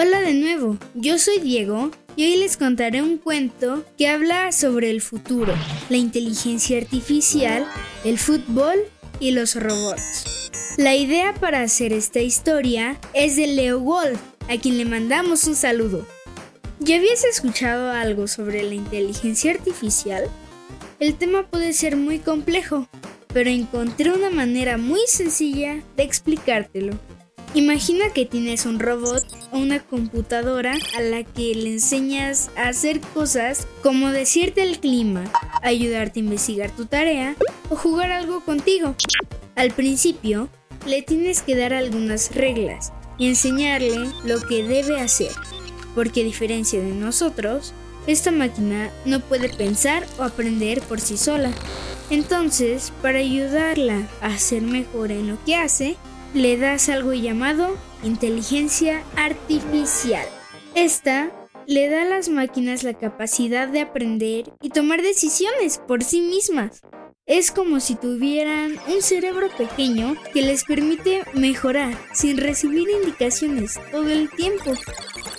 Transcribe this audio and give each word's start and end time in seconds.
Hola 0.00 0.20
de 0.20 0.32
nuevo, 0.32 0.78
yo 0.94 1.18
soy 1.18 1.40
Diego 1.40 1.90
y 2.14 2.24
hoy 2.24 2.36
les 2.36 2.56
contaré 2.56 3.02
un 3.02 3.18
cuento 3.18 3.84
que 3.96 4.06
habla 4.06 4.52
sobre 4.52 4.90
el 4.90 5.02
futuro, 5.02 5.52
la 5.88 5.96
inteligencia 5.96 6.78
artificial, 6.78 7.66
el 8.04 8.16
fútbol 8.16 8.76
y 9.18 9.32
los 9.32 9.56
robots. 9.56 10.52
La 10.76 10.94
idea 10.94 11.34
para 11.34 11.62
hacer 11.62 11.92
esta 11.92 12.20
historia 12.20 12.96
es 13.12 13.34
de 13.34 13.48
Leo 13.48 13.80
Wolf, 13.80 14.20
a 14.48 14.56
quien 14.56 14.78
le 14.78 14.84
mandamos 14.84 15.42
un 15.48 15.56
saludo. 15.56 16.06
¿Ya 16.78 16.94
habías 16.94 17.24
escuchado 17.24 17.90
algo 17.90 18.28
sobre 18.28 18.62
la 18.62 18.76
inteligencia 18.76 19.50
artificial? 19.50 20.30
El 21.00 21.16
tema 21.16 21.44
puede 21.50 21.72
ser 21.72 21.96
muy 21.96 22.20
complejo, 22.20 22.88
pero 23.34 23.50
encontré 23.50 24.12
una 24.12 24.30
manera 24.30 24.78
muy 24.78 25.00
sencilla 25.08 25.82
de 25.96 26.04
explicártelo. 26.04 26.96
Imagina 27.54 28.10
que 28.10 28.26
tienes 28.26 28.66
un 28.66 28.78
robot 28.78 29.24
o 29.52 29.58
una 29.58 29.80
computadora 29.80 30.74
a 30.96 31.00
la 31.00 31.24
que 31.24 31.54
le 31.54 31.72
enseñas 31.72 32.50
a 32.56 32.68
hacer 32.68 33.00
cosas 33.00 33.66
como 33.82 34.10
decirte 34.10 34.62
el 34.62 34.78
clima, 34.80 35.24
ayudarte 35.62 36.20
a 36.20 36.24
investigar 36.24 36.70
tu 36.70 36.84
tarea 36.84 37.36
o 37.70 37.76
jugar 37.76 38.12
algo 38.12 38.44
contigo. 38.44 38.94
Al 39.56 39.70
principio, 39.70 40.50
le 40.86 41.00
tienes 41.00 41.40
que 41.40 41.56
dar 41.56 41.72
algunas 41.72 42.34
reglas 42.34 42.92
y 43.16 43.28
enseñarle 43.28 44.10
lo 44.24 44.40
que 44.46 44.62
debe 44.62 45.00
hacer, 45.00 45.32
porque 45.94 46.20
a 46.20 46.24
diferencia 46.24 46.80
de 46.80 46.92
nosotros, 46.92 47.72
esta 48.06 48.30
máquina 48.30 48.90
no 49.06 49.20
puede 49.20 49.48
pensar 49.48 50.06
o 50.18 50.22
aprender 50.22 50.82
por 50.82 51.00
sí 51.00 51.16
sola. 51.16 51.50
Entonces, 52.10 52.92
para 53.02 53.18
ayudarla 53.18 54.06
a 54.20 54.38
ser 54.38 54.62
mejor 54.62 55.12
en 55.12 55.28
lo 55.28 55.42
que 55.44 55.56
hace, 55.56 55.96
le 56.34 56.56
das 56.56 56.88
algo 56.88 57.12
llamado 57.14 57.76
inteligencia 58.02 59.02
artificial. 59.16 60.26
Esta 60.74 61.30
le 61.66 61.88
da 61.88 62.02
a 62.02 62.06
las 62.06 62.28
máquinas 62.28 62.82
la 62.82 62.94
capacidad 62.94 63.68
de 63.68 63.80
aprender 63.80 64.52
y 64.62 64.70
tomar 64.70 65.02
decisiones 65.02 65.78
por 65.78 66.02
sí 66.04 66.20
mismas. 66.20 66.82
Es 67.26 67.50
como 67.50 67.80
si 67.80 67.94
tuvieran 67.94 68.78
un 68.88 69.02
cerebro 69.02 69.48
pequeño 69.56 70.16
que 70.32 70.40
les 70.40 70.64
permite 70.64 71.24
mejorar 71.34 71.92
sin 72.14 72.38
recibir 72.38 72.88
indicaciones 72.88 73.78
todo 73.90 74.08
el 74.08 74.30
tiempo. 74.30 74.72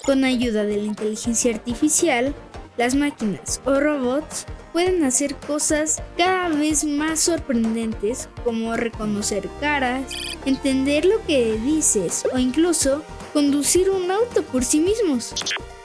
Con 0.05 0.23
ayuda 0.23 0.65
de 0.65 0.77
la 0.77 0.83
inteligencia 0.83 1.53
artificial, 1.53 2.35
las 2.79 2.95
máquinas 2.95 3.59
o 3.65 3.77
robots 3.77 4.45
pueden 4.71 5.03
hacer 5.03 5.35
cosas 5.35 6.01
cada 6.17 6.47
vez 6.47 6.85
más 6.85 7.19
sorprendentes 7.19 8.29
como 8.45 8.77
reconocer 8.77 9.49
caras, 9.59 10.03
entender 10.45 11.03
lo 11.03 11.21
que 11.25 11.57
dices 11.57 12.23
o 12.33 12.37
incluso 12.37 13.03
conducir 13.33 13.89
un 13.89 14.09
auto 14.09 14.43
por 14.43 14.63
sí 14.63 14.79
mismos. 14.79 15.35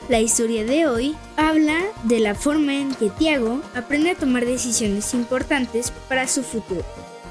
La 0.09 0.21
historia 0.21 0.65
de 0.65 0.87
hoy 0.87 1.17
habla 1.37 1.81
de 2.05 2.21
la 2.21 2.37
forma 2.37 2.75
en 2.75 2.95
que 2.95 3.11
Tiago 3.11 3.61
aprende 3.75 4.11
a 4.13 4.15
tomar 4.15 4.45
decisiones 4.45 5.15
importantes 5.15 5.93
para 6.09 6.29
su 6.29 6.45
futuro. 6.45 6.85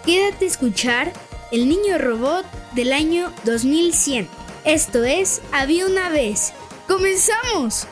Quédate 0.05 0.43
a 0.43 0.47
escuchar 0.49 1.13
El 1.53 1.69
Niño 1.69 1.97
Robot 1.99 2.45
del 2.73 2.91
año 2.91 3.31
2100. 3.45 4.27
Esto 4.65 5.05
es 5.05 5.41
Había 5.53 5.85
una 5.85 6.09
vez. 6.09 6.51
¡Comenzamos! 6.85 7.87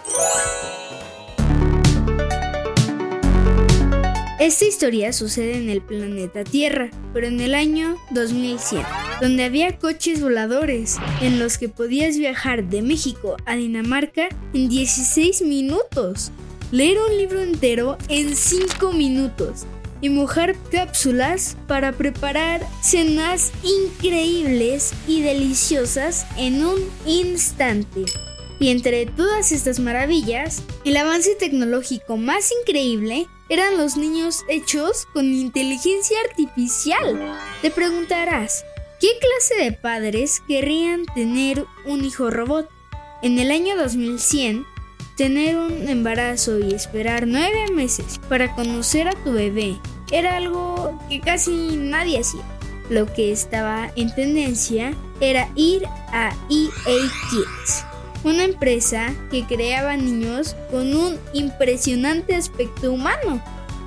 Esta 4.42 4.66
historia 4.66 5.14
sucede 5.14 5.56
en 5.56 5.70
el 5.70 5.84
planeta 5.84 6.44
Tierra, 6.44 6.90
pero 7.14 7.28
en 7.28 7.42
el 7.42 7.54
año 7.54 7.96
2100, 8.10 8.82
donde 9.22 9.44
había 9.44 9.78
coches 9.78 10.20
voladores 10.20 10.98
en 11.22 11.38
los 11.38 11.60
que 11.60 11.70
podías 11.70 12.18
viajar 12.18 12.64
de 12.64 12.82
México 12.82 13.38
a 13.46 13.56
Dinamarca 13.56 14.30
en 14.56 14.68
16 14.68 15.44
minutos, 15.44 16.32
leer 16.72 16.98
un 17.08 17.16
libro 17.20 17.40
entero 17.40 18.00
en 18.10 18.36
5 18.36 18.94
minutos 18.94 19.68
y 20.02 20.10
mojar 20.10 20.56
cápsulas 20.72 21.56
para 21.68 21.92
preparar 21.92 22.66
cenas 22.82 23.52
increíbles 23.62 24.92
y 25.08 25.22
deliciosas 25.22 26.26
en 26.36 26.66
un 26.66 26.80
instante. 27.06 28.06
Y 28.62 28.70
entre 28.70 29.08
todas 29.08 29.52
estas 29.52 29.80
maravillas, 29.80 30.62
el 30.86 30.96
avance 30.96 31.34
tecnológico 31.34 32.16
más 32.16 32.52
increíble 32.62 33.28
eran 33.50 33.76
los 33.76 33.98
niños 33.98 34.46
hechos 34.48 35.08
con 35.14 35.26
inteligencia 35.34 36.16
artificial. 36.30 37.40
Te 37.64 37.72
preguntarás, 37.72 38.64
¿qué 39.00 39.08
clase 39.20 39.64
de 39.64 39.72
padres 39.72 40.44
querrían 40.48 41.06
tener 41.16 41.66
un 41.86 42.06
hijo 42.06 42.30
robot? 42.30 42.70
En 43.24 43.40
el 43.40 43.50
año 43.50 43.76
2100, 43.76 44.68
tener 45.18 45.58
un 45.58 45.90
embarazo 45.90 46.60
y 46.60 46.76
esperar 46.76 47.26
nueve 47.26 47.66
meses 47.74 48.20
para 48.30 48.54
conocer 48.54 49.08
a 49.08 49.24
tu 49.24 49.34
bebé 49.34 49.80
era 50.12 50.38
algo 50.38 51.02
que 51.10 51.20
casi 51.20 51.78
nadie 51.78 52.20
hacía. 52.20 52.44
Lo 52.92 53.12
que 53.12 53.32
estaba 53.32 53.92
en 53.96 54.14
tendencia 54.14 54.94
era 55.20 55.50
ir 55.56 55.84
a 56.14 56.36
EA 56.52 57.12
Kids 57.32 57.86
una 58.24 58.44
empresa 58.44 59.14
que 59.32 59.46
creaba 59.46 59.98
niños 59.98 60.56
con 60.70 60.96
un 60.96 61.18
impresionante 61.34 62.36
aspecto 62.36 62.92
humano. 62.92 63.42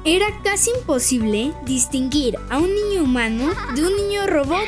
Era 0.05 0.27
casi 0.43 0.71
imposible 0.78 1.53
distinguir 1.65 2.37
a 2.50 2.59
un 2.59 2.75
niño 2.75 3.05
humano 3.05 3.53
de 3.75 3.87
un 3.87 3.97
niño 3.97 4.27
robot. 4.27 4.65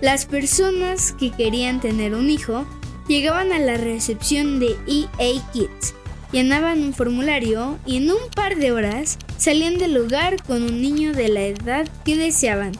Las 0.00 0.26
personas 0.26 1.12
que 1.12 1.30
querían 1.30 1.80
tener 1.80 2.14
un 2.14 2.28
hijo 2.28 2.66
llegaban 3.06 3.52
a 3.52 3.58
la 3.58 3.76
recepción 3.76 4.58
de 4.58 4.76
EA 4.86 5.40
Kids, 5.52 5.94
llenaban 6.32 6.82
un 6.82 6.92
formulario 6.92 7.78
y 7.86 7.98
en 7.98 8.10
un 8.10 8.30
par 8.34 8.56
de 8.56 8.72
horas 8.72 9.18
salían 9.36 9.78
del 9.78 9.94
lugar 9.94 10.42
con 10.42 10.62
un 10.62 10.80
niño 10.80 11.12
de 11.12 11.28
la 11.28 11.42
edad 11.42 11.88
que 12.04 12.16
deseaban. 12.16 12.72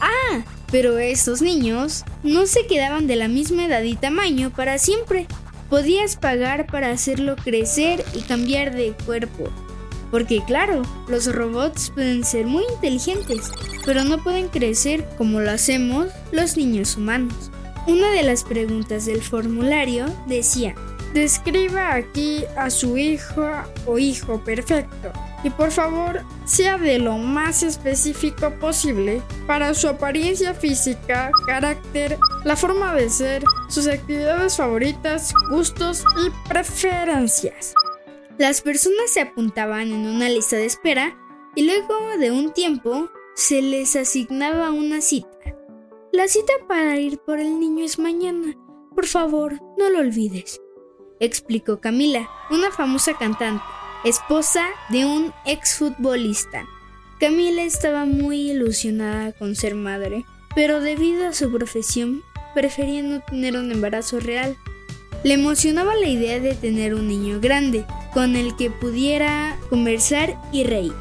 Ah, 0.00 0.44
pero 0.70 0.98
estos 0.98 1.42
niños 1.42 2.04
no 2.22 2.46
se 2.46 2.66
quedaban 2.66 3.06
de 3.06 3.16
la 3.16 3.28
misma 3.28 3.66
edad 3.66 3.82
y 3.82 3.94
tamaño 3.94 4.50
para 4.50 4.78
siempre 4.78 5.26
podías 5.72 6.16
pagar 6.16 6.66
para 6.66 6.90
hacerlo 6.90 7.34
crecer 7.34 8.04
y 8.12 8.20
cambiar 8.20 8.74
de 8.74 8.92
cuerpo. 9.06 9.44
Porque 10.10 10.44
claro, 10.46 10.82
los 11.08 11.34
robots 11.34 11.88
pueden 11.94 12.24
ser 12.24 12.44
muy 12.44 12.62
inteligentes, 12.74 13.50
pero 13.86 14.04
no 14.04 14.22
pueden 14.22 14.48
crecer 14.48 15.08
como 15.16 15.40
lo 15.40 15.50
hacemos 15.50 16.08
los 16.30 16.58
niños 16.58 16.98
humanos. 16.98 17.50
Una 17.86 18.10
de 18.10 18.22
las 18.22 18.44
preguntas 18.44 19.06
del 19.06 19.22
formulario 19.22 20.04
decía, 20.26 20.74
describa 21.14 21.94
aquí 21.94 22.44
a 22.54 22.68
su 22.68 22.98
hijo 22.98 23.50
o 23.86 23.98
hijo 23.98 24.44
perfecto 24.44 25.10
y 25.44 25.50
por 25.50 25.70
favor 25.70 26.22
sea 26.44 26.78
de 26.78 26.98
lo 26.98 27.18
más 27.18 27.62
específico 27.62 28.50
posible 28.58 29.22
para 29.46 29.74
su 29.74 29.88
apariencia 29.88 30.54
física, 30.54 31.30
carácter, 31.46 32.18
la 32.44 32.56
forma 32.56 32.94
de 32.94 33.10
ser, 33.10 33.44
sus 33.68 33.86
actividades 33.86 34.56
favoritas, 34.56 35.32
gustos 35.50 36.04
y 36.24 36.48
preferencias. 36.48 37.74
Las 38.38 38.60
personas 38.60 39.10
se 39.10 39.20
apuntaban 39.20 39.92
en 39.92 40.06
una 40.06 40.28
lista 40.28 40.56
de 40.56 40.66
espera 40.66 41.16
y 41.54 41.66
luego 41.66 42.16
de 42.18 42.30
un 42.30 42.52
tiempo 42.52 43.10
se 43.34 43.62
les 43.62 43.96
asignaba 43.96 44.70
una 44.70 45.00
cita. 45.00 45.28
La 46.12 46.28
cita 46.28 46.52
para 46.68 46.96
ir 46.98 47.18
por 47.18 47.38
el 47.40 47.58
niño 47.58 47.84
es 47.84 47.98
mañana. 47.98 48.54
Por 48.94 49.06
favor, 49.06 49.60
no 49.78 49.88
lo 49.90 50.00
olvides. 50.00 50.60
explicó 51.20 51.80
Camila, 51.80 52.28
una 52.50 52.70
famosa 52.70 53.16
cantante, 53.16 53.62
esposa 54.04 54.66
de 54.88 55.06
un 55.06 55.32
exfutbolista. 55.44 56.66
Camila 57.20 57.62
estaba 57.62 58.04
muy 58.04 58.50
ilusionada 58.50 59.32
con 59.32 59.54
ser 59.54 59.76
madre, 59.76 60.24
pero 60.54 60.80
debido 60.80 61.28
a 61.28 61.32
su 61.32 61.52
profesión 61.52 62.24
prefería 62.52 63.02
no 63.02 63.20
tener 63.20 63.56
un 63.56 63.70
embarazo 63.70 64.18
real. 64.18 64.56
Le 65.22 65.34
emocionaba 65.34 65.94
la 65.94 66.08
idea 66.08 66.40
de 66.40 66.54
tener 66.54 66.94
un 66.94 67.06
niño 67.06 67.38
grande, 67.40 67.84
con 68.12 68.34
el 68.34 68.56
que 68.56 68.70
pudiera 68.70 69.56
conversar 69.70 70.36
y 70.50 70.64
reír. 70.64 70.92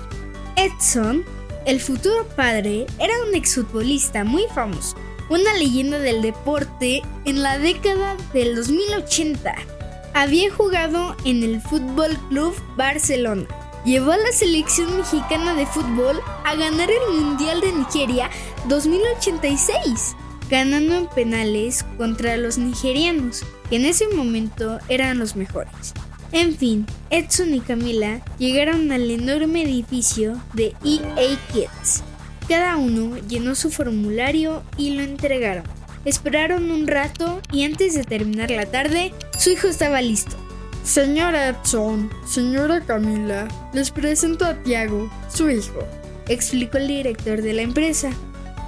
Edson, 0.56 1.25
el 1.65 1.80
futuro 1.80 2.27
padre, 2.36 2.86
era 3.00 3.13
un 3.27 3.33
exfutbolista 3.33 4.24
muy 4.24 4.44
famoso, 4.54 4.95
una 5.30 5.54
leyenda 5.56 5.97
del 5.97 6.21
deporte 6.21 7.01
en 7.25 7.42
la 7.42 7.57
década 7.57 8.15
del 8.31 8.56
2080. 8.56 9.81
Había 10.13 10.51
jugado 10.53 11.15
en 11.23 11.41
el 11.41 11.61
Fútbol 11.61 12.17
Club 12.27 12.53
Barcelona. 12.75 13.45
Llevó 13.85 14.11
a 14.11 14.17
la 14.17 14.31
selección 14.33 14.97
mexicana 14.97 15.53
de 15.53 15.65
fútbol 15.65 16.19
a 16.43 16.55
ganar 16.55 16.89
el 16.91 17.17
Mundial 17.17 17.61
de 17.61 17.71
Nigeria 17.71 18.29
2086, 18.67 20.15
ganando 20.49 20.95
en 20.95 21.07
penales 21.07 21.85
contra 21.97 22.35
los 22.35 22.57
nigerianos, 22.57 23.43
que 23.69 23.77
en 23.77 23.85
ese 23.85 24.09
momento 24.09 24.79
eran 24.89 25.17
los 25.17 25.37
mejores. 25.37 25.93
En 26.33 26.55
fin, 26.55 26.85
Edson 27.09 27.53
y 27.53 27.61
Camila 27.61 28.21
llegaron 28.37 28.91
al 28.91 29.09
enorme 29.09 29.63
edificio 29.63 30.41
de 30.53 30.75
EA 30.83 31.39
Kids. 31.53 32.03
Cada 32.49 32.75
uno 32.75 33.17
llenó 33.29 33.55
su 33.55 33.71
formulario 33.71 34.61
y 34.77 34.91
lo 34.91 35.03
entregaron. 35.03 35.63
Esperaron 36.06 36.71
un 36.71 36.88
rato 36.88 37.42
y 37.51 37.63
antes 37.63 37.94
de 37.94 38.03
terminar 38.03 38.51
la 38.51 38.65
tarde, 38.65 39.13
su 39.38 39.51
hijo 39.51 39.68
estaba 39.68 40.01
listo. 40.01 40.36
Señora 40.83 41.50
Edson, 41.50 42.09
señora 42.25 42.81
Camila, 42.81 43.48
les 43.74 43.92
presento 43.92 44.45
a 44.45 44.56
Tiago, 44.63 45.12
su 45.30 45.50
hijo, 45.50 45.80
explicó 46.27 46.77
el 46.77 46.88
director 46.88 47.42
de 47.42 47.53
la 47.53 47.62
empresa. 47.62 48.09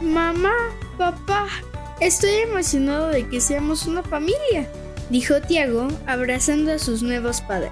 Mamá, 0.02 0.54
papá, 0.98 1.48
estoy 2.00 2.32
emocionado 2.48 3.08
de 3.08 3.28
que 3.28 3.42
seamos 3.42 3.88
una 3.88 4.04
familia 4.04 4.70
dijo 5.10 5.42
Tiago 5.42 5.88
abrazando 6.08 6.74
a 6.74 6.80
sus 6.80 7.04
nuevos 7.04 7.42
padres. 7.42 7.72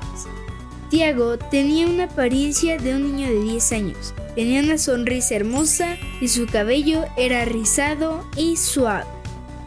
Tiago 0.90 1.38
tenía 1.38 1.88
una 1.88 2.04
apariencia 2.06 2.78
de 2.78 2.96
un 2.96 3.16
niño 3.16 3.30
de 3.30 3.42
10 3.42 3.72
años. 3.72 4.14
Tenía 4.36 4.62
una 4.62 4.78
sonrisa 4.78 5.36
hermosa 5.36 5.98
y 6.19 6.28
su 6.28 6.46
cabello 6.46 7.06
era 7.18 7.46
rizado 7.46 8.25
y 8.36 8.57
suave. 8.57 9.20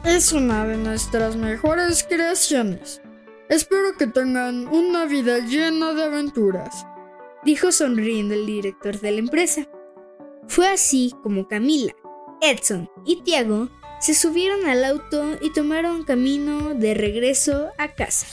Es 0.04 0.34
una 0.34 0.66
de 0.66 0.76
nuestras 0.76 1.34
mejores 1.34 2.04
creaciones. 2.04 3.00
Espero 3.48 3.96
que 3.98 4.06
tengan 4.06 4.68
una 4.68 5.06
vida 5.06 5.38
llena 5.38 5.94
de 5.94 6.04
aventuras, 6.04 6.86
dijo 7.42 7.72
sonriendo 7.72 8.34
el 8.34 8.44
director 8.44 9.00
de 9.00 9.12
la 9.12 9.18
empresa. 9.20 9.66
Fue 10.46 10.68
así 10.68 11.14
como 11.22 11.48
Camila, 11.48 11.94
Edson 12.42 12.90
y 13.06 13.22
Tiago 13.22 13.70
se 13.98 14.12
subieron 14.12 14.66
al 14.66 14.84
auto 14.84 15.38
y 15.40 15.50
tomaron 15.54 16.04
camino 16.04 16.74
de 16.74 16.92
regreso 16.92 17.70
a 17.78 17.88
casa. 17.88 18.26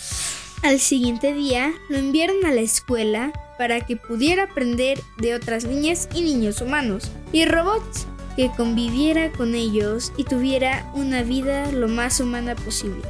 Al 0.63 0.81
siguiente 0.81 1.33
día 1.33 1.73
lo 1.89 1.97
enviaron 1.97 2.45
a 2.45 2.51
la 2.51 2.61
escuela 2.61 3.31
para 3.57 3.79
que 3.85 3.95
pudiera 3.95 4.43
aprender 4.43 4.99
de 5.19 5.35
otras 5.35 5.63
niñas 5.63 6.09
y 6.13 6.21
niños 6.21 6.59
humanos 6.59 7.09
y 7.31 7.45
robots, 7.45 8.07
conviviera 8.49 9.31
con 9.31 9.53
ellos 9.53 10.11
y 10.17 10.23
tuviera 10.23 10.89
una 10.95 11.21
vida 11.21 11.71
lo 11.71 11.87
más 11.87 12.19
humana 12.19 12.55
posible. 12.55 13.03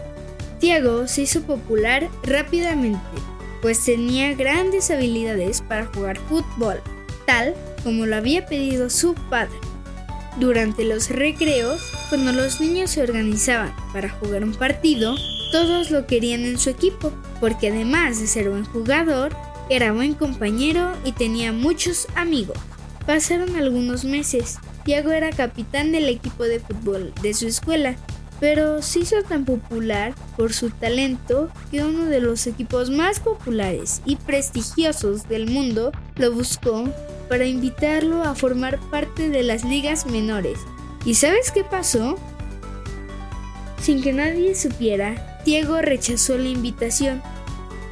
Tiago 0.59 1.07
se 1.07 1.21
hizo 1.21 1.41
popular 1.43 2.09
rápidamente, 2.23 2.99
pues 3.61 3.83
tenía 3.85 4.33
grandes 4.33 4.91
habilidades 4.91 5.61
para 5.61 5.85
jugar 5.85 6.17
fútbol, 6.17 6.81
tal 7.25 7.55
como 7.83 8.05
lo 8.05 8.15
había 8.15 8.45
pedido 8.45 8.89
su 8.89 9.13
padre. 9.29 9.57
Durante 10.39 10.85
los 10.85 11.09
recreos, 11.09 11.81
cuando 12.09 12.31
los 12.31 12.61
niños 12.61 12.91
se 12.91 13.01
organizaban 13.01 13.73
para 13.91 14.09
jugar 14.09 14.43
un 14.43 14.53
partido, 14.53 15.15
todos 15.51 15.91
lo 15.91 16.07
querían 16.07 16.45
en 16.45 16.57
su 16.57 16.69
equipo, 16.69 17.11
porque 17.39 17.69
además 17.69 18.19
de 18.19 18.27
ser 18.27 18.49
buen 18.49 18.63
jugador, 18.65 19.35
era 19.69 19.91
buen 19.91 20.13
compañero 20.13 20.93
y 21.03 21.11
tenía 21.11 21.51
muchos 21.51 22.07
amigos. 22.15 22.57
Pasaron 23.05 23.55
algunos 23.55 24.05
meses. 24.05 24.57
Tiago 24.83 25.11
era 25.11 25.29
capitán 25.29 25.91
del 25.91 26.09
equipo 26.09 26.43
de 26.43 26.59
fútbol 26.59 27.13
de 27.21 27.33
su 27.33 27.47
escuela, 27.47 27.95
pero 28.39 28.81
se 28.81 28.99
hizo 28.99 29.21
tan 29.21 29.45
popular 29.45 30.15
por 30.35 30.51
su 30.53 30.71
talento 30.71 31.49
que 31.69 31.83
uno 31.83 32.05
de 32.05 32.19
los 32.19 32.47
equipos 32.47 32.89
más 32.89 33.19
populares 33.19 34.01
y 34.05 34.15
prestigiosos 34.15 35.29
del 35.29 35.47
mundo 35.47 35.91
lo 36.15 36.31
buscó 36.31 36.89
para 37.29 37.45
invitarlo 37.45 38.23
a 38.23 38.33
formar 38.33 38.79
parte 38.89 39.29
de 39.29 39.43
las 39.43 39.63
ligas 39.63 40.07
menores. 40.07 40.59
¿Y 41.05 41.13
sabes 41.13 41.51
qué 41.51 41.63
pasó? 41.63 42.17
Sin 43.79 44.01
que 44.01 44.13
nadie 44.13 44.55
supiera, 44.55 45.39
Diego 45.45 45.81
rechazó 45.81 46.37
la 46.37 46.49
invitación. 46.49 47.21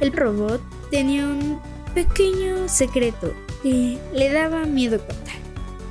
El 0.00 0.12
robot 0.12 0.60
tenía 0.90 1.26
un 1.26 1.60
pequeño 1.94 2.68
secreto 2.68 3.34
que 3.62 3.98
le 4.12 4.32
daba 4.32 4.64
miedo 4.66 4.98
contar. 4.98 5.39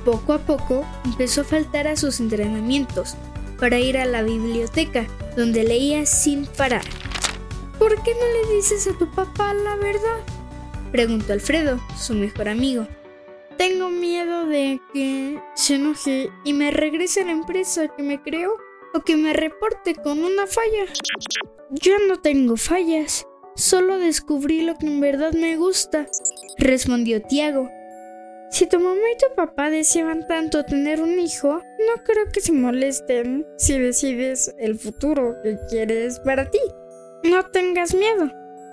Poco 0.04 0.32
a 0.32 0.38
poco 0.38 0.86
empezó 1.04 1.42
a 1.42 1.44
faltar 1.44 1.86
a 1.86 1.96
sus 1.96 2.20
entrenamientos 2.20 3.16
para 3.58 3.78
ir 3.78 3.98
a 3.98 4.06
la 4.06 4.22
biblioteca, 4.22 5.06
donde 5.36 5.64
leía 5.64 6.06
sin 6.06 6.46
parar. 6.46 6.84
¿Por 7.78 8.02
qué 8.02 8.14
no 8.14 8.48
le 8.48 8.56
dices 8.56 8.86
a 8.86 8.96
tu 8.98 9.10
papá 9.10 9.54
la 9.54 9.76
verdad? 9.76 10.20
preguntó 10.90 11.32
Alfredo, 11.32 11.78
su 11.96 12.14
mejor 12.14 12.48
amigo. 12.48 12.86
Tengo 13.56 13.90
miedo 13.90 14.46
de 14.46 14.80
que 14.94 15.38
se 15.54 15.74
enoje 15.74 16.30
y 16.44 16.54
me 16.54 16.70
regrese 16.70 17.20
a 17.20 17.26
la 17.26 17.32
empresa 17.32 17.88
que 17.88 18.02
me 18.02 18.22
creó 18.22 18.54
o 18.94 19.00
que 19.00 19.16
me 19.16 19.34
reporte 19.34 19.94
con 19.94 20.24
una 20.24 20.46
falla. 20.46 20.86
Yo 21.70 21.98
no 22.08 22.20
tengo 22.20 22.56
fallas, 22.56 23.26
solo 23.54 23.98
descubrí 23.98 24.62
lo 24.62 24.76
que 24.76 24.86
en 24.86 25.00
verdad 25.00 25.32
me 25.34 25.56
gusta, 25.56 26.06
respondió 26.58 27.22
Tiago. 27.22 27.70
Si 28.50 28.66
tu 28.66 28.80
mamá 28.80 29.00
y 29.14 29.16
tu 29.16 29.34
papá 29.36 29.70
deseaban 29.70 30.26
tanto 30.26 30.64
tener 30.64 31.00
un 31.00 31.20
hijo, 31.20 31.58
no 31.58 32.04
creo 32.04 32.26
que 32.32 32.40
se 32.40 32.52
molesten 32.52 33.46
si 33.56 33.78
decides 33.78 34.54
el 34.58 34.76
futuro 34.76 35.36
que 35.42 35.56
quieres 35.68 36.18
para 36.20 36.50
ti. 36.50 36.58
No 37.22 37.46
tengas 37.46 37.94
miedo. 37.94 38.30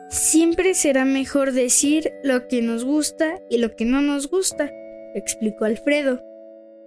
Siempre 0.10 0.74
será 0.74 1.06
mejor 1.06 1.52
decir 1.52 2.12
lo 2.24 2.48
que 2.48 2.62
nos 2.62 2.86
gusta 2.86 3.40
y 3.50 3.58
lo 3.58 3.76
que 3.76 3.86
no 3.86 4.02
nos 4.02 4.30
gusta, 4.30 4.72
explicó 5.14 5.66
Alfredo. 5.66 6.24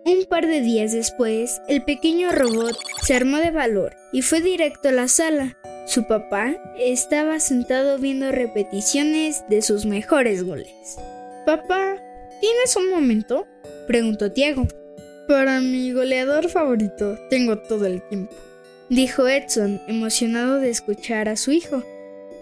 Un 0.04 0.24
par 0.24 0.46
de 0.46 0.60
días 0.60 0.92
después, 0.92 1.60
el 1.68 1.84
pequeño 1.84 2.32
robot 2.32 2.76
se 3.02 3.14
armó 3.14 3.36
de 3.36 3.50
valor 3.50 3.94
y 4.12 4.22
fue 4.22 4.40
directo 4.40 4.88
a 4.88 4.92
la 4.92 5.06
sala. 5.06 5.58
Su 5.86 6.06
papá 6.08 6.56
estaba 6.78 7.38
sentado 7.38 7.98
viendo 7.98 8.32
repeticiones 8.32 9.44
de 9.48 9.62
sus 9.62 9.84
mejores 9.86 10.42
goles. 10.42 10.98
Papá, 11.44 11.96
¿tienes 12.40 12.76
un 12.76 12.90
momento? 12.90 13.46
preguntó 13.86 14.32
Tiago. 14.32 14.66
Para 15.28 15.60
mi 15.60 15.92
goleador 15.92 16.48
favorito, 16.48 17.18
tengo 17.28 17.58
todo 17.58 17.86
el 17.86 18.02
tiempo, 18.08 18.34
dijo 18.88 19.28
Edson, 19.28 19.80
emocionado 19.86 20.58
de 20.58 20.70
escuchar 20.70 21.28
a 21.28 21.36
su 21.36 21.52
hijo. 21.52 21.84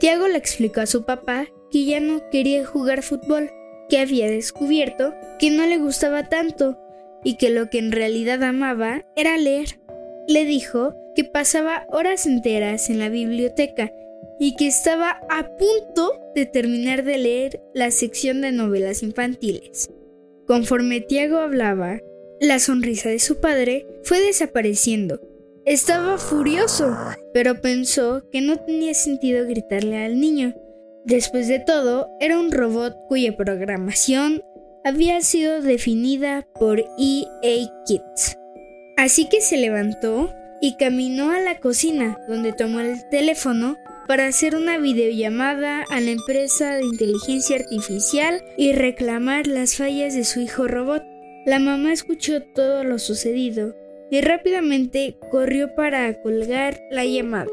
Tiago 0.00 0.28
le 0.28 0.38
explicó 0.38 0.80
a 0.80 0.86
su 0.86 1.04
papá 1.04 1.46
que 1.70 1.84
ya 1.84 2.00
no 2.00 2.30
quería 2.30 2.64
jugar 2.64 3.02
fútbol, 3.02 3.50
que 3.90 3.98
había 3.98 4.30
descubierto 4.30 5.14
que 5.38 5.50
no 5.50 5.66
le 5.66 5.78
gustaba 5.78 6.28
tanto 6.28 6.78
y 7.24 7.36
que 7.36 7.50
lo 7.50 7.68
que 7.68 7.78
en 7.78 7.92
realidad 7.92 8.42
amaba 8.42 9.04
era 9.16 9.36
leer. 9.36 9.80
Le 10.26 10.44
dijo 10.44 10.94
que 11.14 11.24
pasaba 11.24 11.86
horas 11.88 12.26
enteras 12.26 12.90
en 12.90 12.98
la 12.98 13.08
biblioteca 13.08 13.92
y 14.40 14.56
que 14.56 14.66
estaba 14.66 15.20
a 15.30 15.56
punto 15.56 16.12
de 16.34 16.46
terminar 16.46 17.04
de 17.04 17.18
leer 17.18 17.60
la 17.74 17.90
sección 17.90 18.40
de 18.40 18.52
novelas 18.52 19.02
infantiles. 19.02 19.90
Conforme 20.46 21.00
Tiago 21.00 21.38
hablaba, 21.38 22.00
la 22.40 22.58
sonrisa 22.58 23.08
de 23.08 23.18
su 23.18 23.40
padre 23.40 23.86
fue 24.04 24.20
desapareciendo 24.20 25.20
estaba 25.68 26.16
furioso, 26.16 26.96
pero 27.34 27.60
pensó 27.60 28.22
que 28.32 28.40
no 28.40 28.56
tenía 28.56 28.94
sentido 28.94 29.46
gritarle 29.46 30.02
al 30.02 30.18
niño. 30.18 30.54
Después 31.04 31.46
de 31.46 31.58
todo, 31.58 32.08
era 32.20 32.40
un 32.40 32.50
robot 32.50 32.96
cuya 33.06 33.36
programación 33.36 34.42
había 34.82 35.20
sido 35.20 35.60
definida 35.60 36.48
por 36.58 36.80
EA 36.80 37.68
Kids. 37.84 38.38
Así 38.96 39.28
que 39.28 39.42
se 39.42 39.58
levantó 39.58 40.32
y 40.62 40.78
caminó 40.78 41.32
a 41.32 41.40
la 41.40 41.60
cocina, 41.60 42.16
donde 42.26 42.54
tomó 42.54 42.80
el 42.80 43.06
teléfono 43.10 43.76
para 44.08 44.26
hacer 44.26 44.56
una 44.56 44.78
videollamada 44.78 45.84
a 45.90 46.00
la 46.00 46.10
empresa 46.10 46.76
de 46.76 46.84
inteligencia 46.84 47.56
artificial 47.56 48.42
y 48.56 48.72
reclamar 48.72 49.46
las 49.46 49.76
fallas 49.76 50.14
de 50.14 50.24
su 50.24 50.40
hijo 50.40 50.66
robot. 50.66 51.04
La 51.44 51.58
mamá 51.58 51.92
escuchó 51.92 52.42
todo 52.42 52.84
lo 52.84 52.98
sucedido 52.98 53.76
y 54.10 54.22
rápidamente 54.22 55.18
corrió 55.30 55.74
para 55.74 56.22
colgar 56.22 56.80
la 56.90 57.04
llamada. 57.04 57.50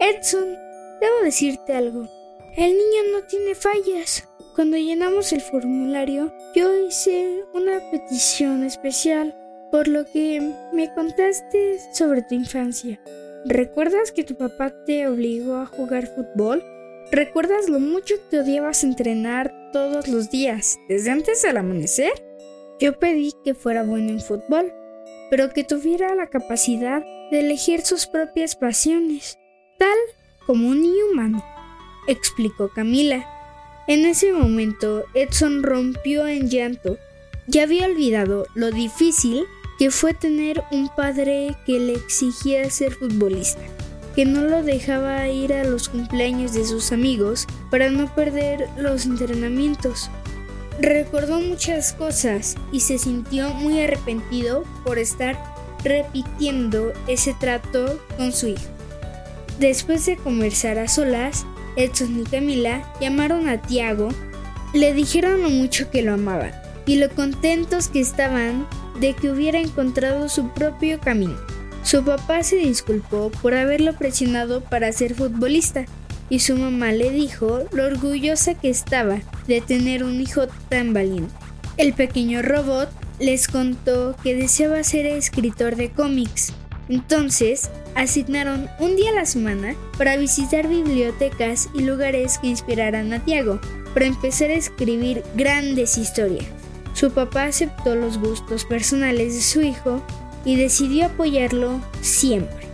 Edson, 0.00 0.56
debo 1.00 1.24
decirte 1.24 1.74
algo. 1.74 2.08
El 2.56 2.70
niño 2.70 3.12
no 3.12 3.26
tiene 3.26 3.54
fallas. 3.54 4.26
Cuando 4.54 4.78
llenamos 4.78 5.30
el 5.34 5.42
formulario, 5.42 6.32
yo 6.54 6.74
hice 6.86 7.44
una 7.52 7.80
petición 7.90 8.64
especial 8.64 9.36
por 9.70 9.88
lo 9.88 10.06
que 10.06 10.52
me 10.72 10.92
contaste 10.94 11.78
sobre 11.92 12.22
tu 12.22 12.34
infancia. 12.34 12.98
¿Recuerdas 13.44 14.12
que 14.12 14.22
tu 14.22 14.36
papá 14.36 14.72
te 14.84 15.08
obligó 15.08 15.56
a 15.56 15.66
jugar 15.66 16.06
fútbol? 16.06 16.62
¿Recuerdas 17.10 17.68
lo 17.68 17.80
mucho 17.80 18.14
que 18.30 18.38
odiabas 18.38 18.84
entrenar 18.84 19.52
todos 19.72 20.06
los 20.06 20.30
días, 20.30 20.78
desde 20.88 21.10
antes 21.10 21.42
del 21.42 21.56
amanecer? 21.56 22.12
Yo 22.78 22.98
pedí 23.00 23.32
que 23.44 23.54
fuera 23.54 23.82
bueno 23.82 24.10
en 24.10 24.20
fútbol, 24.20 24.72
pero 25.28 25.52
que 25.52 25.64
tuviera 25.64 26.14
la 26.14 26.28
capacidad 26.28 27.04
de 27.32 27.40
elegir 27.40 27.80
sus 27.82 28.06
propias 28.06 28.54
pasiones, 28.54 29.38
tal 29.76 29.98
como 30.46 30.68
un 30.68 30.84
humano, 31.10 31.44
explicó 32.06 32.68
Camila. 32.68 33.26
En 33.88 34.06
ese 34.06 34.32
momento, 34.32 35.04
Edson 35.14 35.64
rompió 35.64 36.28
en 36.28 36.48
llanto. 36.48 36.96
Ya 37.48 37.64
había 37.64 37.86
olvidado 37.86 38.46
lo 38.54 38.70
difícil 38.70 39.44
que 39.82 39.90
fue 39.90 40.14
tener 40.14 40.62
un 40.70 40.88
padre 40.88 41.56
que 41.66 41.80
le 41.80 41.94
exigía 41.94 42.70
ser 42.70 42.92
futbolista, 42.92 43.62
que 44.14 44.24
no 44.24 44.42
lo 44.42 44.62
dejaba 44.62 45.26
ir 45.26 45.52
a 45.52 45.64
los 45.64 45.88
cumpleaños 45.88 46.52
de 46.52 46.64
sus 46.64 46.92
amigos 46.92 47.48
para 47.68 47.90
no 47.90 48.06
perder 48.14 48.68
los 48.76 49.06
entrenamientos. 49.06 50.08
Recordó 50.80 51.40
muchas 51.40 51.94
cosas 51.94 52.54
y 52.70 52.78
se 52.78 52.96
sintió 52.96 53.52
muy 53.54 53.80
arrepentido 53.80 54.62
por 54.84 55.00
estar 55.00 55.36
repitiendo 55.82 56.92
ese 57.08 57.34
trato 57.34 58.00
con 58.16 58.30
su 58.30 58.50
hijo. 58.50 58.70
Después 59.58 60.06
de 60.06 60.16
conversar 60.16 60.78
a 60.78 60.86
solas, 60.86 61.44
Edson 61.74 62.20
y 62.20 62.22
Camila 62.22 62.88
llamaron 63.00 63.48
a 63.48 63.60
Tiago, 63.60 64.10
le 64.74 64.94
dijeron 64.94 65.42
lo 65.42 65.50
mucho 65.50 65.90
que 65.90 66.02
lo 66.02 66.14
amaban 66.14 66.52
y 66.86 66.98
lo 66.98 67.10
contentos 67.10 67.88
que 67.88 67.98
estaban 67.98 68.68
de 69.00 69.14
que 69.14 69.30
hubiera 69.30 69.58
encontrado 69.58 70.28
su 70.28 70.48
propio 70.50 71.00
camino. 71.00 71.36
Su 71.82 72.04
papá 72.04 72.42
se 72.42 72.56
disculpó 72.56 73.30
por 73.42 73.54
haberlo 73.54 73.94
presionado 73.94 74.62
para 74.62 74.92
ser 74.92 75.14
futbolista 75.14 75.84
y 76.28 76.38
su 76.38 76.56
mamá 76.56 76.92
le 76.92 77.10
dijo 77.10 77.64
lo 77.72 77.84
orgullosa 77.84 78.54
que 78.54 78.70
estaba 78.70 79.18
de 79.46 79.60
tener 79.60 80.04
un 80.04 80.20
hijo 80.20 80.46
tan 80.68 80.94
valiente. 80.94 81.34
El 81.76 81.92
pequeño 81.92 82.42
robot 82.42 82.88
les 83.18 83.48
contó 83.48 84.16
que 84.22 84.34
deseaba 84.34 84.82
ser 84.82 85.06
escritor 85.06 85.76
de 85.76 85.90
cómics. 85.90 86.52
Entonces, 86.88 87.70
asignaron 87.94 88.68
un 88.78 88.96
día 88.96 89.10
a 89.10 89.14
la 89.14 89.26
semana 89.26 89.74
para 89.98 90.16
visitar 90.16 90.68
bibliotecas 90.68 91.68
y 91.74 91.82
lugares 91.82 92.38
que 92.38 92.48
inspiraran 92.48 93.12
a 93.12 93.24
Tiago, 93.24 93.60
para 93.94 94.06
empezar 94.06 94.50
a 94.50 94.54
escribir 94.54 95.22
grandes 95.34 95.98
historias. 95.98 96.61
Su 96.94 97.10
papá 97.10 97.44
aceptó 97.44 97.94
los 97.94 98.18
gustos 98.18 98.64
personales 98.64 99.34
de 99.34 99.40
su 99.40 99.62
hijo 99.62 100.02
y 100.44 100.56
decidió 100.56 101.06
apoyarlo 101.06 101.80
siempre. 102.00 102.68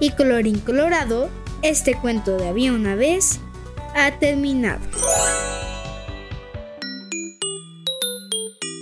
Y 0.00 0.10
colorín 0.10 0.60
colorado, 0.60 1.28
este 1.62 1.94
cuento 1.94 2.36
de 2.36 2.48
había 2.48 2.72
una 2.72 2.94
vez 2.94 3.40
ha 3.94 4.18
terminado. 4.18 4.80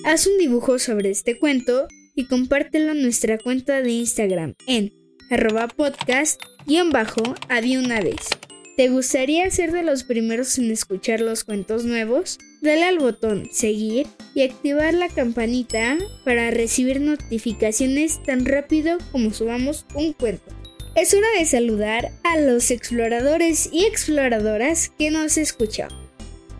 Haz 0.05 0.27
un 0.27 0.39
dibujo 0.39 0.79
sobre 0.79 1.11
este 1.11 1.39
cuento 1.39 1.89
y 2.15 2.27
compártelo 2.27 2.93
en 2.93 3.03
nuestra 3.03 3.39
cuenta 3.39 3.83
de 3.83 3.91
Instagram 3.91 4.55
en 4.67 4.93
arroba 5.31 5.69
podcast 5.69 6.41
y 6.67 6.77
en 6.77 6.91
bajo 6.91 7.23
había 7.49 7.81
una 7.81 8.01
vez. 8.01 8.29
¿Te 8.77 8.89
gustaría 8.89 9.51
ser 9.51 9.73
de 9.73 9.83
los 9.83 10.05
primeros 10.05 10.59
en 10.59 10.71
escuchar 10.71 11.21
los 11.21 11.45
cuentos 11.45 11.85
nuevos? 11.85 12.39
Dale 12.67 12.83
al 12.83 12.99
botón 12.99 13.49
seguir 13.53 14.09
y 14.35 14.43
activar 14.43 14.93
la 14.93 15.09
campanita 15.09 15.97
para 16.25 16.51
recibir 16.51 17.01
notificaciones 17.01 18.21
tan 18.25 18.45
rápido 18.45 18.99
como 19.13 19.33
subamos 19.33 19.87
un 19.95 20.13
cuento. 20.13 20.53
Es 20.97 21.15
hora 21.15 21.29
de 21.39 21.45
saludar 21.45 22.11
a 22.25 22.41
los 22.41 22.73
exploradores 22.73 23.69
y 23.73 23.85
exploradoras 23.85 24.91
que 24.99 25.13
nos 25.13 25.39
escuchan. 25.39 25.91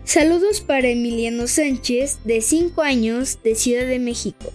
Saludos 0.05 0.61
para 0.61 0.87
Emiliano 0.87 1.45
Sánchez, 1.45 2.19
de 2.23 2.39
5 2.39 2.81
años, 2.83 3.39
de 3.43 3.55
Ciudad 3.55 3.85
de 3.85 3.99
México. 3.99 4.53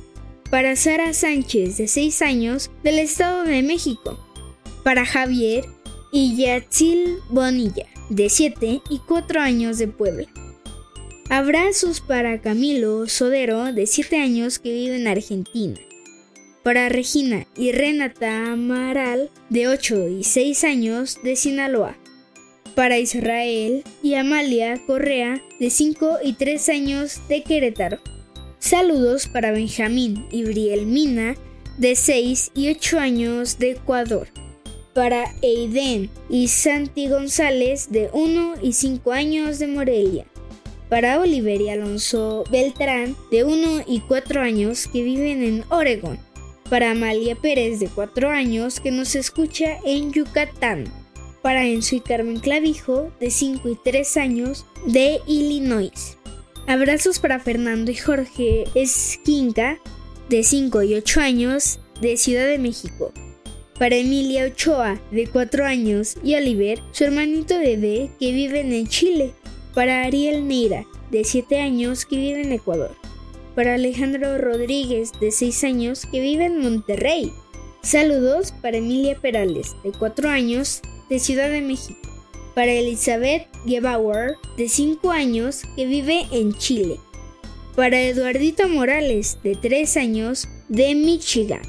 Para 0.51 0.75
Sara 0.75 1.13
Sánchez, 1.13 1.77
de 1.77 1.87
6 1.87 2.23
años, 2.23 2.71
del 2.83 2.99
Estado 2.99 3.45
de 3.45 3.61
México. 3.63 4.19
Para 4.85 5.05
Javier, 5.05 5.67
y 6.13 6.35
Yatzil 6.35 7.19
Bonilla, 7.29 7.85
de 8.09 8.31
7 8.31 8.81
y 8.89 8.99
4 9.01 9.41
años 9.43 9.77
de 9.77 9.89
Puebla. 9.89 10.29
Abrazos 11.35 12.03
para 12.03 12.43
Camilo 12.43 13.09
Sodero, 13.09 13.73
de 13.73 13.87
7 13.87 14.19
años, 14.19 14.59
que 14.59 14.71
vive 14.71 14.97
en 14.97 15.09
Argentina. 15.09 15.81
Para 16.63 16.91
Regina 16.91 17.47
y 17.57 17.73
Renata 17.73 18.53
Amaral, 18.53 19.31
de 19.49 19.67
8 19.67 20.09
y 20.09 20.25
6 20.25 20.65
años, 20.65 21.19
de 21.25 21.37
Sinaloa. 21.37 21.97
Para 22.75 22.99
Israel 22.99 23.83
y 24.03 24.13
Amalia 24.13 24.79
Correa, 24.87 25.41
de 25.59 25.71
5 25.71 26.19
y 26.23 26.35
3 26.35 26.69
años, 26.69 27.27
de 27.31 27.43
Querétaro. 27.43 27.99
Saludos 28.59 29.27
para 29.27 29.53
Benjamín 29.53 30.27
y 30.31 30.45
Briel 30.45 30.85
Mina, 30.85 31.35
de 31.79 31.97
6 31.97 32.51
y 32.55 32.69
8 32.69 32.99
años, 32.99 33.59
de 33.59 33.71
Ecuador 33.71 34.29
para 34.93 35.25
Eiden 35.41 36.11
y 36.29 36.49
Santi 36.49 37.09
González 37.09 37.91
de 37.91 38.11
1 38.13 38.57
y 38.61 38.75
5 38.75 39.13
años 39.13 39.59
de 39.59 39.67
Morelia. 39.67 40.27
Para 40.93 41.19
Oliver 41.21 41.59
y 41.59 41.71
Alonso 41.71 42.45
Beltrán 42.51 43.17
de 43.31 43.45
1 43.45 43.85
y 43.87 44.01
4 44.01 44.43
años 44.43 44.87
que 44.93 45.03
viven 45.03 45.43
en 45.43 45.65
Oregon. 45.71 46.19
Para 46.69 46.91
Amalia 46.91 47.35
Pérez 47.35 47.81
de 47.81 47.89
4 47.89 48.29
años 48.29 48.79
que 48.79 48.91
nos 48.91 49.15
escucha 49.15 49.79
en 49.87 50.13
Yucatán. 50.13 50.93
Para 51.41 51.65
Enzo 51.65 51.97
y 51.97 52.01
Carmen 52.01 52.41
Clavijo 52.41 53.11
de 53.21 53.31
5 53.31 53.71
y 53.71 53.79
3 53.83 54.17
años 54.19 54.67
de 54.87 55.21
Illinois. 55.27 56.19
Abrazos 56.67 57.21
para 57.21 57.41
Fernando 57.41 57.91
y 57.91 57.97
Jorge 57.97 58.65
Esquinca 58.75 59.79
de 60.29 60.43
5 60.43 60.83
y 60.83 60.95
8 60.97 61.21
años 61.23 61.79
de 62.03 62.19
Ciudad 62.19 62.47
de 62.47 62.59
México 62.59 63.15
para 63.79 63.97
Emilia 63.97 64.45
Ochoa, 64.45 65.01
de 65.11 65.27
4 65.27 65.65
años, 65.65 66.17
y 66.23 66.37
Oliver, 66.37 66.81
su 66.93 67.03
hermanito 67.03 67.59
bebé, 67.59 68.11
que 68.21 68.31
vive 68.31 68.61
en 68.61 68.87
Chile. 68.87 69.33
Para 69.75 70.03
Ariel 70.03 70.47
Neira, 70.47 70.87
de 71.11 71.25
7 71.25 71.59
años, 71.59 72.05
que 72.05 72.17
vive 72.17 72.43
en 72.43 72.53
Ecuador. 72.53 72.95
Para 73.55 73.75
Alejandro 73.75 74.37
Rodríguez, 74.37 75.13
de 75.19 75.31
6 75.31 75.65
años, 75.65 76.07
que 76.07 76.21
vive 76.21 76.45
en 76.45 76.59
Monterrey. 76.59 77.33
Saludos 77.83 78.53
para 78.61 78.77
Emilia 78.77 79.19
Perales, 79.19 79.75
de 79.83 79.93
4 79.93 80.29
años, 80.29 80.83
de 81.09 81.19
Ciudad 81.19 81.51
de 81.51 81.63
México. 81.63 82.01
Para 82.55 82.73
Elizabeth 82.73 83.49
Gebauer, 83.67 84.37
de 84.59 84.69
5 84.69 85.11
años, 85.11 85.63
que 85.75 85.87
vive 85.87 86.27
en 86.33 86.53
Chile. 86.53 87.01
Para 87.75 88.03
Eduardito 88.03 88.69
Morales, 88.69 89.39
de 89.43 89.57
3 89.57 89.97
años, 89.97 90.49
de 90.69 90.95
Michigan. 90.95 91.63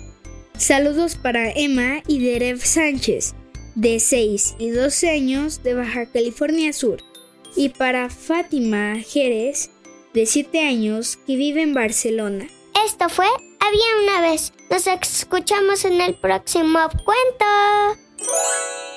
Saludos 0.58 1.16
para 1.16 1.52
Emma 1.52 2.04
y 2.08 2.20
Derev 2.20 2.60
Sánchez, 2.60 3.34
de 3.76 4.00
6 4.00 4.56
y 4.60 4.70
12 4.70 5.10
años 5.10 5.64
de 5.64 5.74
Baja 5.74 6.06
California 6.06 6.74
Sur, 6.74 7.02
y 7.56 7.70
para 7.70 8.10
Fátima 8.10 8.96
Jerez, 9.00 9.70
de 10.14 10.26
7 10.26 10.60
años, 10.60 11.18
que 11.26 11.36
vive 11.36 11.62
en 11.62 11.74
Barcelona. 11.74 12.48
Esto 12.86 13.10
fue 13.10 13.28
Había 13.60 14.04
una 14.04 14.22
vez. 14.22 14.52
Nos 14.70 14.88
escuchamos 14.88 15.86
en 15.86 16.02
el 16.02 16.16
próximo 16.16 16.80
cuento. 17.06 17.46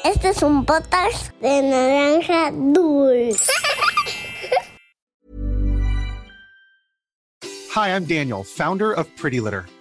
Este 0.04 0.30
es 0.30 0.42
un 0.42 0.64
potas 0.64 1.32
de 1.40 1.62
naranja 1.62 2.50
dulce. 2.52 3.50
Hi, 7.74 7.90
I'm 7.90 8.06
Daniel, 8.06 8.42
founder 8.42 8.92
of 8.92 9.06
Pretty 9.16 9.38
Litter. 9.38 9.66